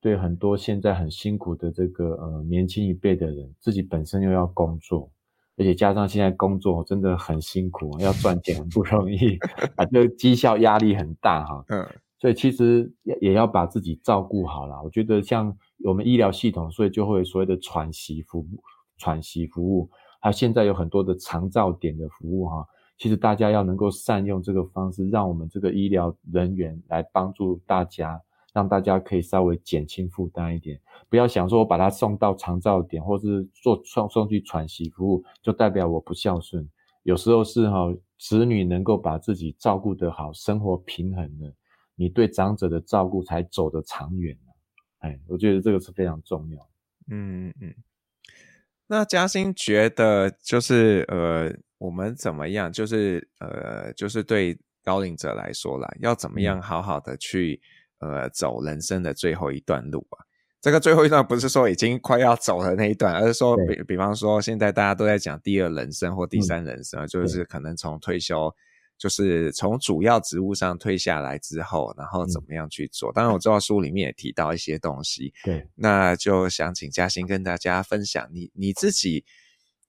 [0.00, 5.10] 对很多现在很辛苦的这个呃年轻一辈的人，自己本身又要工作。
[5.58, 9.38] 而且加上现在工作真的很辛苦，要赚钱很不容易
[9.76, 11.64] 啊，就绩效压力很大哈。
[11.68, 11.86] 嗯，
[12.18, 14.82] 所以其实也也要把自己照顾好了。
[14.82, 18.62] 我觉得像我们医疗系统，所以就会有所谓的喘息服务、
[18.98, 19.88] 喘息服务，
[20.20, 22.66] 还有现在有很多的长照点的服务哈。
[22.98, 28.20] 其实大家要能够善用这个方式，让我们这个医疗人员来帮助大家。
[28.56, 36.66] 让大家可以稍微减轻负担一点，不要想说我把他送到长照点，或是做送送去喘息服务，就代表我不孝顺。
[37.02, 41.52] 有时候是哈，子女能够把自己照顾得好，生活平衡了，
[41.96, 44.34] 你对长者的照顾才走得长远。
[45.00, 46.70] 哎，我觉得这个是非常重要。
[47.10, 47.74] 嗯嗯。
[48.86, 52.72] 那嘉欣觉得就是呃，我们怎么样？
[52.72, 57.60] 就是呃，就是对高龄者来说啦，要怎么样好好的去。
[57.98, 60.20] 呃，走人生的最后一段路啊，
[60.60, 68.52] 这个最后一段不是说已经快要走的那一段，而是说比比方说现在大家都在讲第二人生或第三人生，嗯、就是可能从退休，
[68.98, 73.10] 就是从主要职务上退下来之后，然后怎么样去做。
[73.12, 79.24] 嗯、当然我知道书里面也提到一些东西，对，那就想请嘉欣跟大家分享你你自己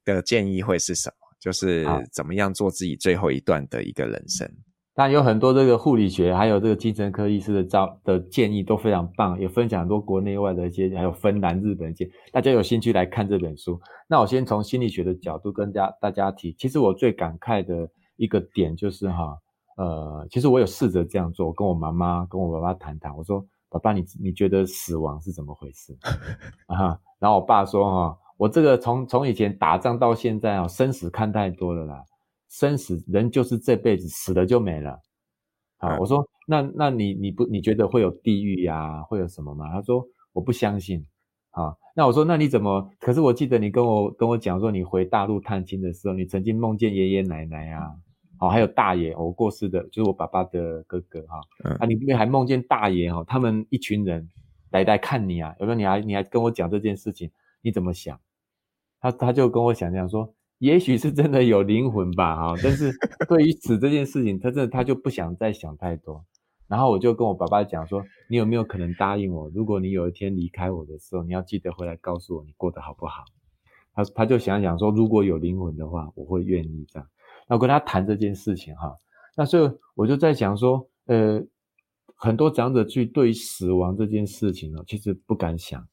[0.06, 1.28] 的建议会是什么？
[1.40, 4.50] 就是怎么样做自己最后一段的一个人生。
[4.98, 13.80] 那有很多这个护理学，还有这个精神科医师的招的建议都非常棒，也分享很多国内外的一些，还有芬兰、日本一些，大家有兴趣来看这本书。
[14.08, 19.38] 那我先从心理学的角度跟大家大家提，其实我最感慨的一个点就是哈，
[19.78, 25.96] 呃，其实我有试着这样做，跟我妈妈跟我爸爸谈谈，我说爸爸你你觉得死亡是怎么回事
[26.66, 27.00] 啊？
[27.20, 32.04] 然后我爸说哈，我这个从从以前打仗到现在啊，生死看太多了啦。
[32.50, 35.00] 生死人就是这辈子死了就没了，
[35.78, 39.70] 好，我说那那你你不你觉得会有地狱呀，会有什么吗？
[39.72, 41.06] 他说我不相信，
[41.52, 42.90] 啊，那我说那你怎么？
[43.00, 47.92] 可是我记得你跟我跟我讲说，你回大陆探亲的时候，你曾经梦见爷爷奶奶啊，
[48.40, 51.42] 哦，还有大爷，我过世的就是我爸爸的哥哥哈，
[51.80, 54.30] 啊，你不还梦见大爷哈，他们一群人
[54.72, 57.30] 来来看你啊，有时候你还你还跟我讲这件事情，
[57.62, 58.20] 你怎么想？
[59.00, 60.34] 他他就跟我讲这样说。
[60.60, 62.92] 也许是真的有灵魂吧，哈，但是
[63.30, 66.26] 对于死这件事情，他真的他就不想再想太多。
[66.68, 73.24] 然后我就跟我爸爸讲说，你有没有可能答应我，如果你有一天离开我的时候，你要记得回来告诉我你过得好不好？
[73.94, 77.08] 他他就想想说，如果有灵魂的话，我会愿意这样。
[77.48, 78.96] 那我跟他谈这件事情哈，
[79.36, 81.42] 那所以我就在想说，呃，
[82.16, 85.88] 很多长者去对死亡这件事情呢，其实不敢想，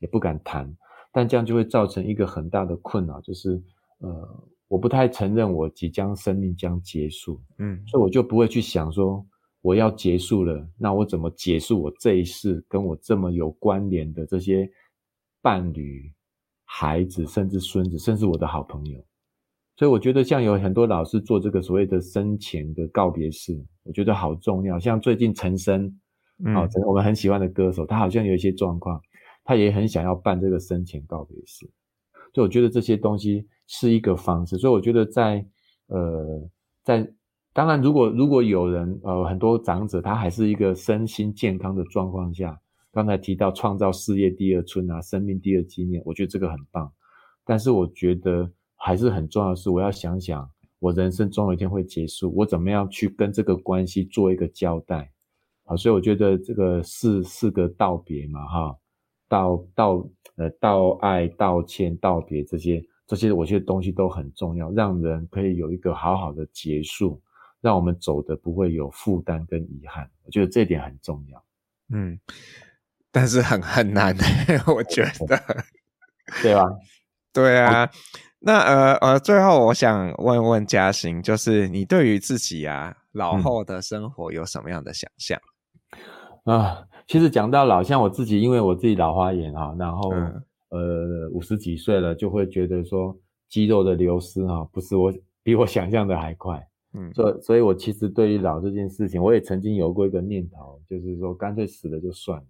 [0.00, 0.76] 也不敢谈，
[1.12, 3.62] 但这样就会造成一个很大的困扰，就是。
[3.98, 9.24] 呃，我不太承认我即将生命将结束，嗯，所以我就不会去想说
[9.60, 14.70] 我要结束了，那我怎么结束我这一世跟我这么有关联的这些
[15.42, 16.12] 伴侣、
[16.64, 19.04] 孩子，甚至孙子，甚至我的好朋友。
[19.76, 24.78] 所以我觉得像有很多老师做这个所谓的生前的告别式，我觉得好重要。
[24.78, 25.88] 像最近陈昇，
[26.44, 29.00] 啊，我们很喜欢的歌手，他好像有一些状况，
[29.44, 31.70] 他也很想要办这个生前告别式。
[32.34, 35.46] 所以我觉得这些东西是一个方式，所以我觉得在
[35.86, 36.50] 呃
[36.82, 37.08] 在
[37.52, 42.58] 当然，如果如果有人呃很多长者他还是一个身心健康的状况下，
[42.92, 46.90] 刚才提到创造事业第二春啊，生命第二纪念，我觉得这个很棒。
[47.44, 55.10] 但是我觉得还是很重要的是，我要想想我人生总有一天会结束，我怎么样去跟这个关系做一个交代。
[55.64, 58.76] 好，所以我觉得这个四四个道别嘛，哈，
[59.28, 67.20] 道道呃道爱、道歉、道别这些这些，我觉得东西都很重要，让人可以有一个好好的结束，
[67.62, 70.08] 让我们走的不会有负担跟遗憾。
[70.24, 71.42] 我觉得这点很重要。
[71.90, 72.20] 嗯，
[73.10, 74.14] 但是很很难，
[74.68, 75.40] 我觉 得，
[76.42, 76.64] 对吧？
[77.32, 77.88] 对啊。
[78.40, 85.40] 那呃呃，最后我想问问嘉欣，就是你对于自己啊老后的生活有什么样的想象？
[86.44, 93.16] 嗯啊，其实讲到老，像我自己，因为我自己老花眼啊，然后、嗯、呃五十几岁了，就会觉得说
[93.48, 102.46] 肌肉的流失哈，不是我比我想象的还快， 嗯，所以所以我其实对于老这件事情，我也曾经有过一个念头，就是说干脆死了就算了。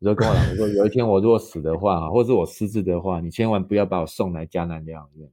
[0.00, 5.30] 我就跟我老婆说， 有一天我如果死的话，或者是我失智的话，你千万不要把我送来迦南疗养院，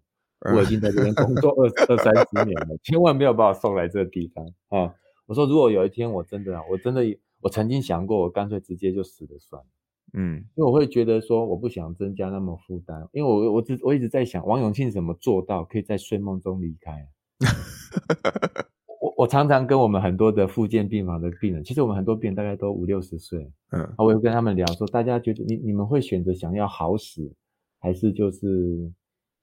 [0.55, 4.93] 我已经在这边工作二 二三十年了，千万不要把我送来这个地方啊！
[5.25, 7.01] 我说如果有一天我真的，我真的。
[7.43, 9.67] 我曾经想过，我干脆直接就死了算了。
[10.13, 13.07] 嗯，因为我会觉得说，我不想增加那么负担。
[13.13, 17.07] 因为我我只我一直在想，王永庆怎么做到可以在睡梦中离开？
[19.01, 27.33] 我我常常跟我们很多的复健病房的病人，其实我们很多病人大概都五六十岁，嗯，我会跟他们聊说，大家觉得你你们会选择想要好死，
[27.79, 28.91] 还是就是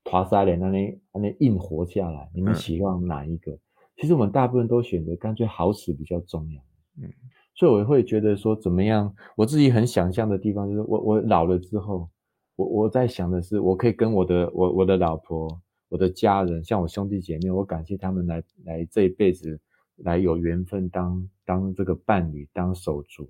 [0.05, 2.31] 爬沙脸那那那硬活下来？
[2.35, 3.53] 你们希望哪一个？
[3.53, 3.59] 嗯、
[3.97, 6.63] 其实我们大部分都选择干脆好死比较重要。
[7.03, 7.13] 嗯。
[7.59, 9.13] 所以我会觉得说怎么样？
[9.37, 12.09] 我自己很想象的地方就是我我老了之后，
[12.55, 19.61] 我我在想的是，我可以跟我的我我的老婆、我的家人，像我兄弟姐妹，我感谢他们来来这一辈子
[19.97, 23.29] 来有缘分当当这个伴侣、当手足。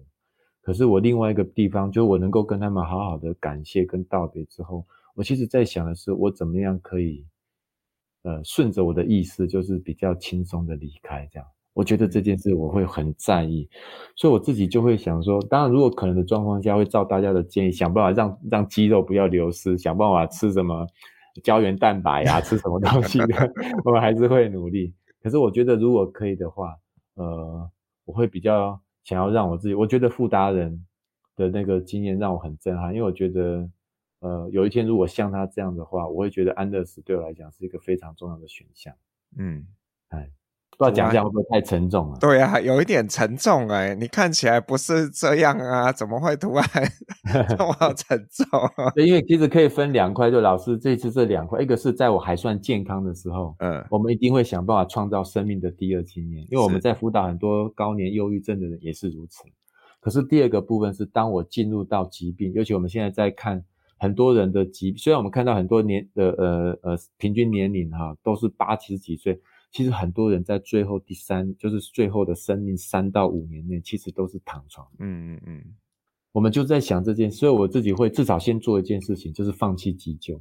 [0.61, 7.25] 可是我另外一个地方，就我能够跟他们好好的感谢跟道别之后，我其实在想的是，我怎么样可以
[8.25, 11.49] 呃顺着我的意思，就是比较轻松的离开这样。
[11.79, 13.69] 我觉得这件事我会很在意，
[14.17, 20.85] 所以我自己就会想说，当然如果可能的状况下，会照大家的建议，想办法让让肌肉不要流失，想办法吃什么
[21.45, 23.53] 胶原蛋白呀、啊，吃什么东西的，
[23.87, 24.93] 我们还是会努力。
[25.23, 26.77] 可是我觉得如果可以的话，
[27.15, 27.71] 呃，
[28.07, 30.85] 我会比较想要让我自己，我觉得富达人
[31.37, 33.71] 的那个经验让我很震撼，因为我觉得，
[34.19, 38.93] 呃，有一天如果像他这样的话，我会觉得安乐死对我来讲是一个非常重要的选项。
[39.37, 39.65] 嗯，
[40.09, 40.29] 哎。
[40.79, 42.17] 不知道讲这样会不会太沉重了？
[42.21, 46.65] 对啊，有一点沉重哎、欸，你看起来不是这样啊，怎么会突然
[47.49, 48.47] 这么沉重？
[48.95, 59.43] 对，因为其实可以分两块，就老师这次这两块，一个是在我还算健康的时候，嗯，我们一定会想办法创造生命的第二经验，因为我们在辅导很多高年忧郁症的人也是如此。
[60.01, 63.65] 可是第二个部分是，当我进入到疾病，尤其我们现在在看
[63.99, 69.41] 很多人的疾病，虽然我们看到很多年的呃呃平均年龄哈都是八七十几岁。
[69.71, 74.87] 其实很多人在最后第三，就是最后的生命三到五年内，其实都是躺床。
[74.99, 75.65] 嗯嗯嗯，
[76.33, 80.41] 我们就在想这件事，所以我自己会至少先做一件事情，就是放弃急救。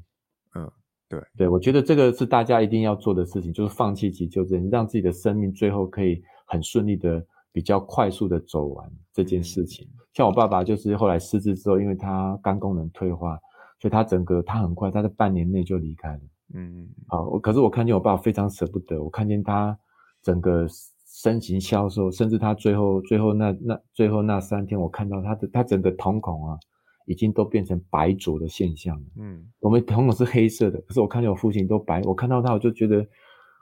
[0.55, 0.71] 嗯，
[1.09, 9.85] 对对，我觉得这个是大家一定要做的事情，就是放弃急救，这让自己的生命最后可以很顺利的、比较快速的走完这件事情。
[9.91, 13.37] 嗯、像我爸爸就是后来失智之后，因为他肝功能退化，
[13.81, 16.21] 所以他整个他很快，他在半年内就离开了。
[16.53, 19.77] 嗯，好，可是我看见我爸非常舍不得，我看见他
[20.21, 20.65] 整个
[21.05, 26.57] 身形消瘦，甚至他最后最后那那最后那三天，我看到他的他整个瞳孔啊，
[27.05, 29.05] 已经都变成白浊的现象了。
[29.17, 33.05] 嗯，我们瞳孔是黑色的，可是我看见我父亲都白，我看到他我就觉得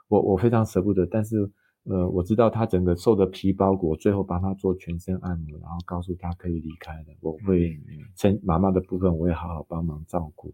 [0.08, 1.50] 我我非常舍不得，但是
[1.84, 7.76] 呃我知道他整个受的皮包裹，最后帮他做全身按摩，然后告诉他可以离开了，我会
[8.16, 10.52] 趁妈妈的部分我会好好帮忙照顾。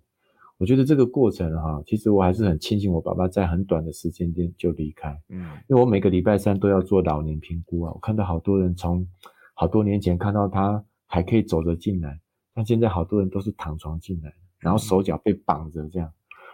[0.62, 7.90] 我觉得这个过程哈，其实我还是很庆幸我爸爸在很短的时间间就离开，嗯，因为我每个礼拜三都要做老年评估啊。
[7.92, 9.04] 我看到好多人从
[9.54, 12.16] 好多年前看到他还可以走着进来，
[12.54, 16.08] 但现在好多人都是躺床进来，然后手脚被绑着这样。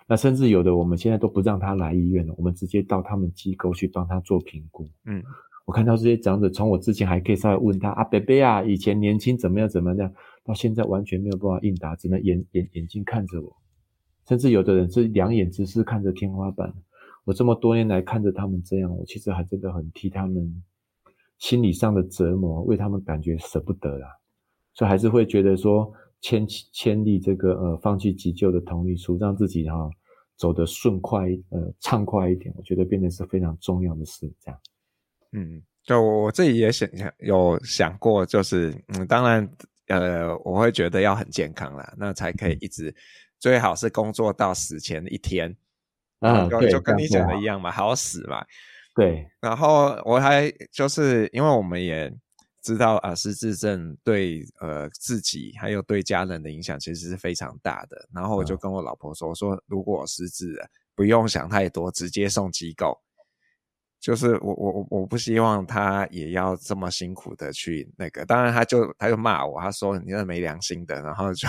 [0.06, 4.88] 那甚至有的我们现在都不让他来医院了，我们直接到他们机构去帮他做评估。
[5.04, 5.22] 嗯，
[5.66, 10.10] 我看到这些长者，从我之前还可以稍微问他啊，伯伯啊，以前年轻怎么样怎么样，
[10.42, 13.54] 到现在完全没有办法应答，只能眼眼眼睛看着我。
[14.28, 16.70] 甚至有的人是两眼直视看着天花板，
[17.24, 20.62] 我这么多年来看着他们这样，我其实还真的很替他们
[21.38, 24.06] 心理上的折磨，为他们感觉舍不得啦，
[24.74, 29.90] 所以还是会觉得说签签立这个呃放弃急救的同意书，让自己哈、哦、
[30.36, 34.60] 走得顺快呃畅快一点，我觉得变得是非常重要的事，这样。
[35.32, 39.48] 嗯，就我自己也想想有想过，就是嗯，当然
[39.86, 42.94] 呃，我会觉得要很健康啦，那才可以一直。
[43.38, 45.56] 最好是工作到死前一天，
[46.20, 48.44] 嗯，就就跟你讲的一样嘛，好死嘛。
[48.94, 52.12] 对，然后我还就是因为我们也
[52.60, 58.08] 知道啊，失智症对呃自己还有对家人的影响其实是非常大的。
[58.12, 63.00] 然后我就跟我老婆说，我说如果我失智了，不用想太多，直接送机构。
[64.00, 68.24] 就是我我我我不希望他也要这么辛苦的去那个。
[68.26, 71.00] 当然他就他就骂我，他说你这没良心的。
[71.02, 71.46] 然后就。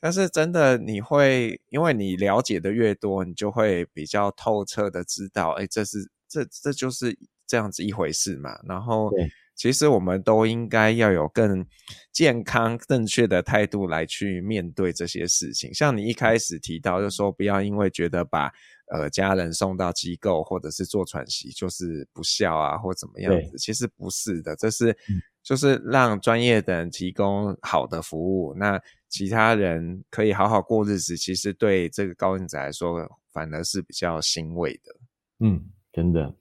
[0.00, 7.16] 但是真的，你会因为你了解的越多，你就会比较透彻的知道，哎，这是这这就是
[7.46, 8.58] 这样子一回事嘛。
[8.64, 9.10] 然后，
[9.54, 11.64] 其实我们都应该要有更
[12.12, 15.72] 健康、正确的态度来去面对这些事情。
[15.72, 18.52] 像你一开始提到，就说不要因为觉得把
[18.92, 24.90] 呃家人送到机构或者是做喘息就是不孝啊，或怎么样子，其实不是的，这是。
[25.08, 28.80] 嗯就是让专业的人提供好的服务，那
[29.14, 31.16] 其他人可以好好过日子。
[31.16, 32.98] 其实对这个高龄者来说，
[33.32, 34.92] 反而是比较欣慰的。
[35.38, 35.60] 嗯，
[35.92, 36.34] 真的，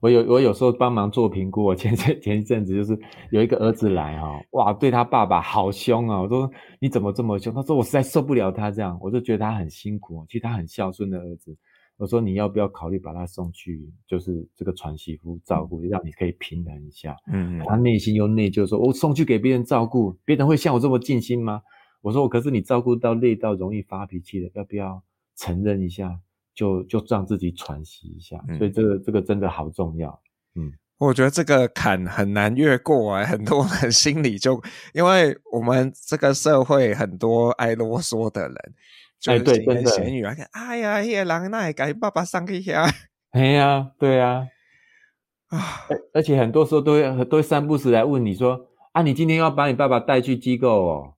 [0.00, 1.62] 我有我有时候帮忙做评估。
[1.62, 2.98] 我前前前一阵子就是
[3.30, 6.22] 有一个儿子来哈，哇，对他爸爸好凶啊！
[6.22, 6.50] 我说
[6.80, 7.52] 你怎么这么凶？
[7.52, 8.98] 他说我实在受不了他这样。
[9.02, 11.54] 我就觉得他很辛苦，其实他很孝顺的儿子。
[11.96, 17.14] 我说你要不要考虑把他送去，就是这个传媳妇照顾，让你可以平衡一下。
[17.32, 21.62] 嗯，他内心又内疚，说我送去给别人照顾，别人会像我这么尽心吗？
[22.04, 25.02] 我说我可是你照顾到累到容易发脾气了，要不要
[25.38, 26.20] 承认一下，
[26.54, 28.36] 就就让自己喘息一下？
[28.58, 30.20] 所以这个这个真的好重要。
[30.54, 38.74] 嗯，我觉得这个坎很难越过啊，很多人 心里就因为我们这个社会很多爱啰嗦的人。
[39.26, 39.90] 哎，对，真的。
[39.90, 42.86] 闲语啊，哎呀，那个人那也给爸爸上去遐。
[43.32, 44.46] 哎呀，对呀，
[45.48, 45.58] 啊，
[46.12, 51.13] 而且很多时候都会都会三不时来问你说，啊，你今天要把你爸爸带去机构哦？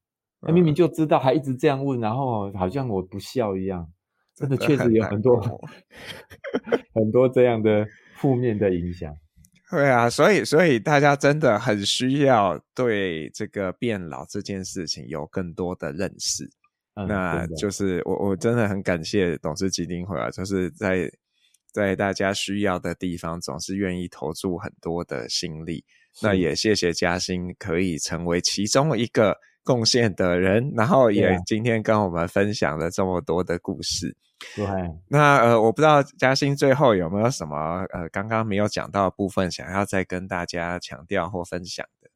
[0.46, 3.86] 他明明就知道，还一直这样问，然后好像我不孝一样。
[4.34, 5.40] 真的确实有很多
[6.92, 7.86] 很多这样的
[8.16, 9.12] 负面的影响。
[9.70, 16.48] 对啊，所以所以大家真的很需要对这个变老这件事情有更多的认识。
[16.94, 21.10] 那就是我，我真的很感谢董事基金会啊，就是在
[21.72, 25.84] 在大家需要的地方，总是愿意投注很多的心力。
[26.22, 29.36] 那也谢谢嘉兴可以成为其中一个
[29.66, 34.16] 贡献的人，然后也今天跟我们分享了这么多的故事。
[34.54, 34.64] 对，
[35.08, 42.08] 那呃，我不知道嘉兴最后有没有什么呃刚刚没有讲到的部分，想要再跟大家强调或分享的。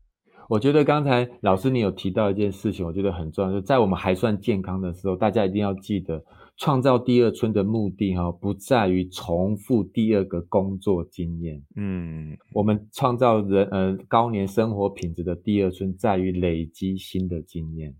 [0.48, 6.22] 我觉得刚才老师你有提到一件事情，我觉得很重要，就是在我们还算健康的时候，大家一定要记得，
[6.60, 11.62] 创造第二春的目的哈，不在于重复第二个工作经验。
[11.74, 17.94] 嗯，我们创造人呃高年生活品质的第二春，在于累积新的经验，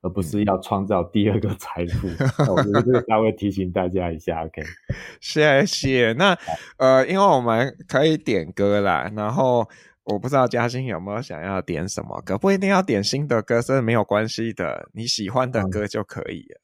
[0.00, 2.08] 而不是要创造第二个财富。
[2.42, 4.62] 嗯、我觉得这个稍微提醒大家一下，OK？
[5.20, 6.14] 谢谢。
[6.14, 6.34] 那
[6.78, 9.68] 呃，因为我们可以点歌啦，然后。
[10.08, 16.60] 我不知道嘉欣有没有想要点什么歌，不一定要点新的歌，这没有关系的，你喜欢的歌就可以了。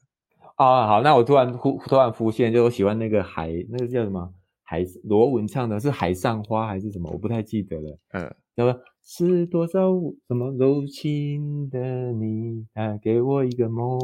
[0.57, 4.33] 嗯、哦，好，那我突然忽突然浮现，就我喜欢那个海，那个叫什么？
[4.65, 7.11] 海罗文唱的是《海上花》还是什么？
[7.13, 7.99] 我不太记得了。
[8.13, 9.91] 嗯，叫做是多少
[10.29, 11.79] 什么柔情的
[12.13, 13.99] 你，啊，给我一个梦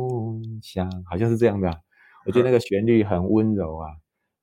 [0.62, 1.76] 想，好像是这样的、啊。
[2.26, 3.88] 我觉得那个旋律很温柔啊。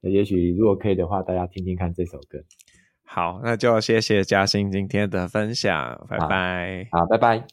[0.01, 2.39] 那、嗯、也许如果可以的话，大家听听看这首歌。
[3.03, 6.87] 好，那就谢谢嘉欣今天的分享，拜拜。
[6.91, 7.45] 好，好，拜拜。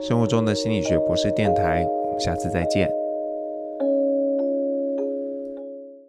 [0.00, 3.05] 生活中的心理学博士电台，我们下次再见。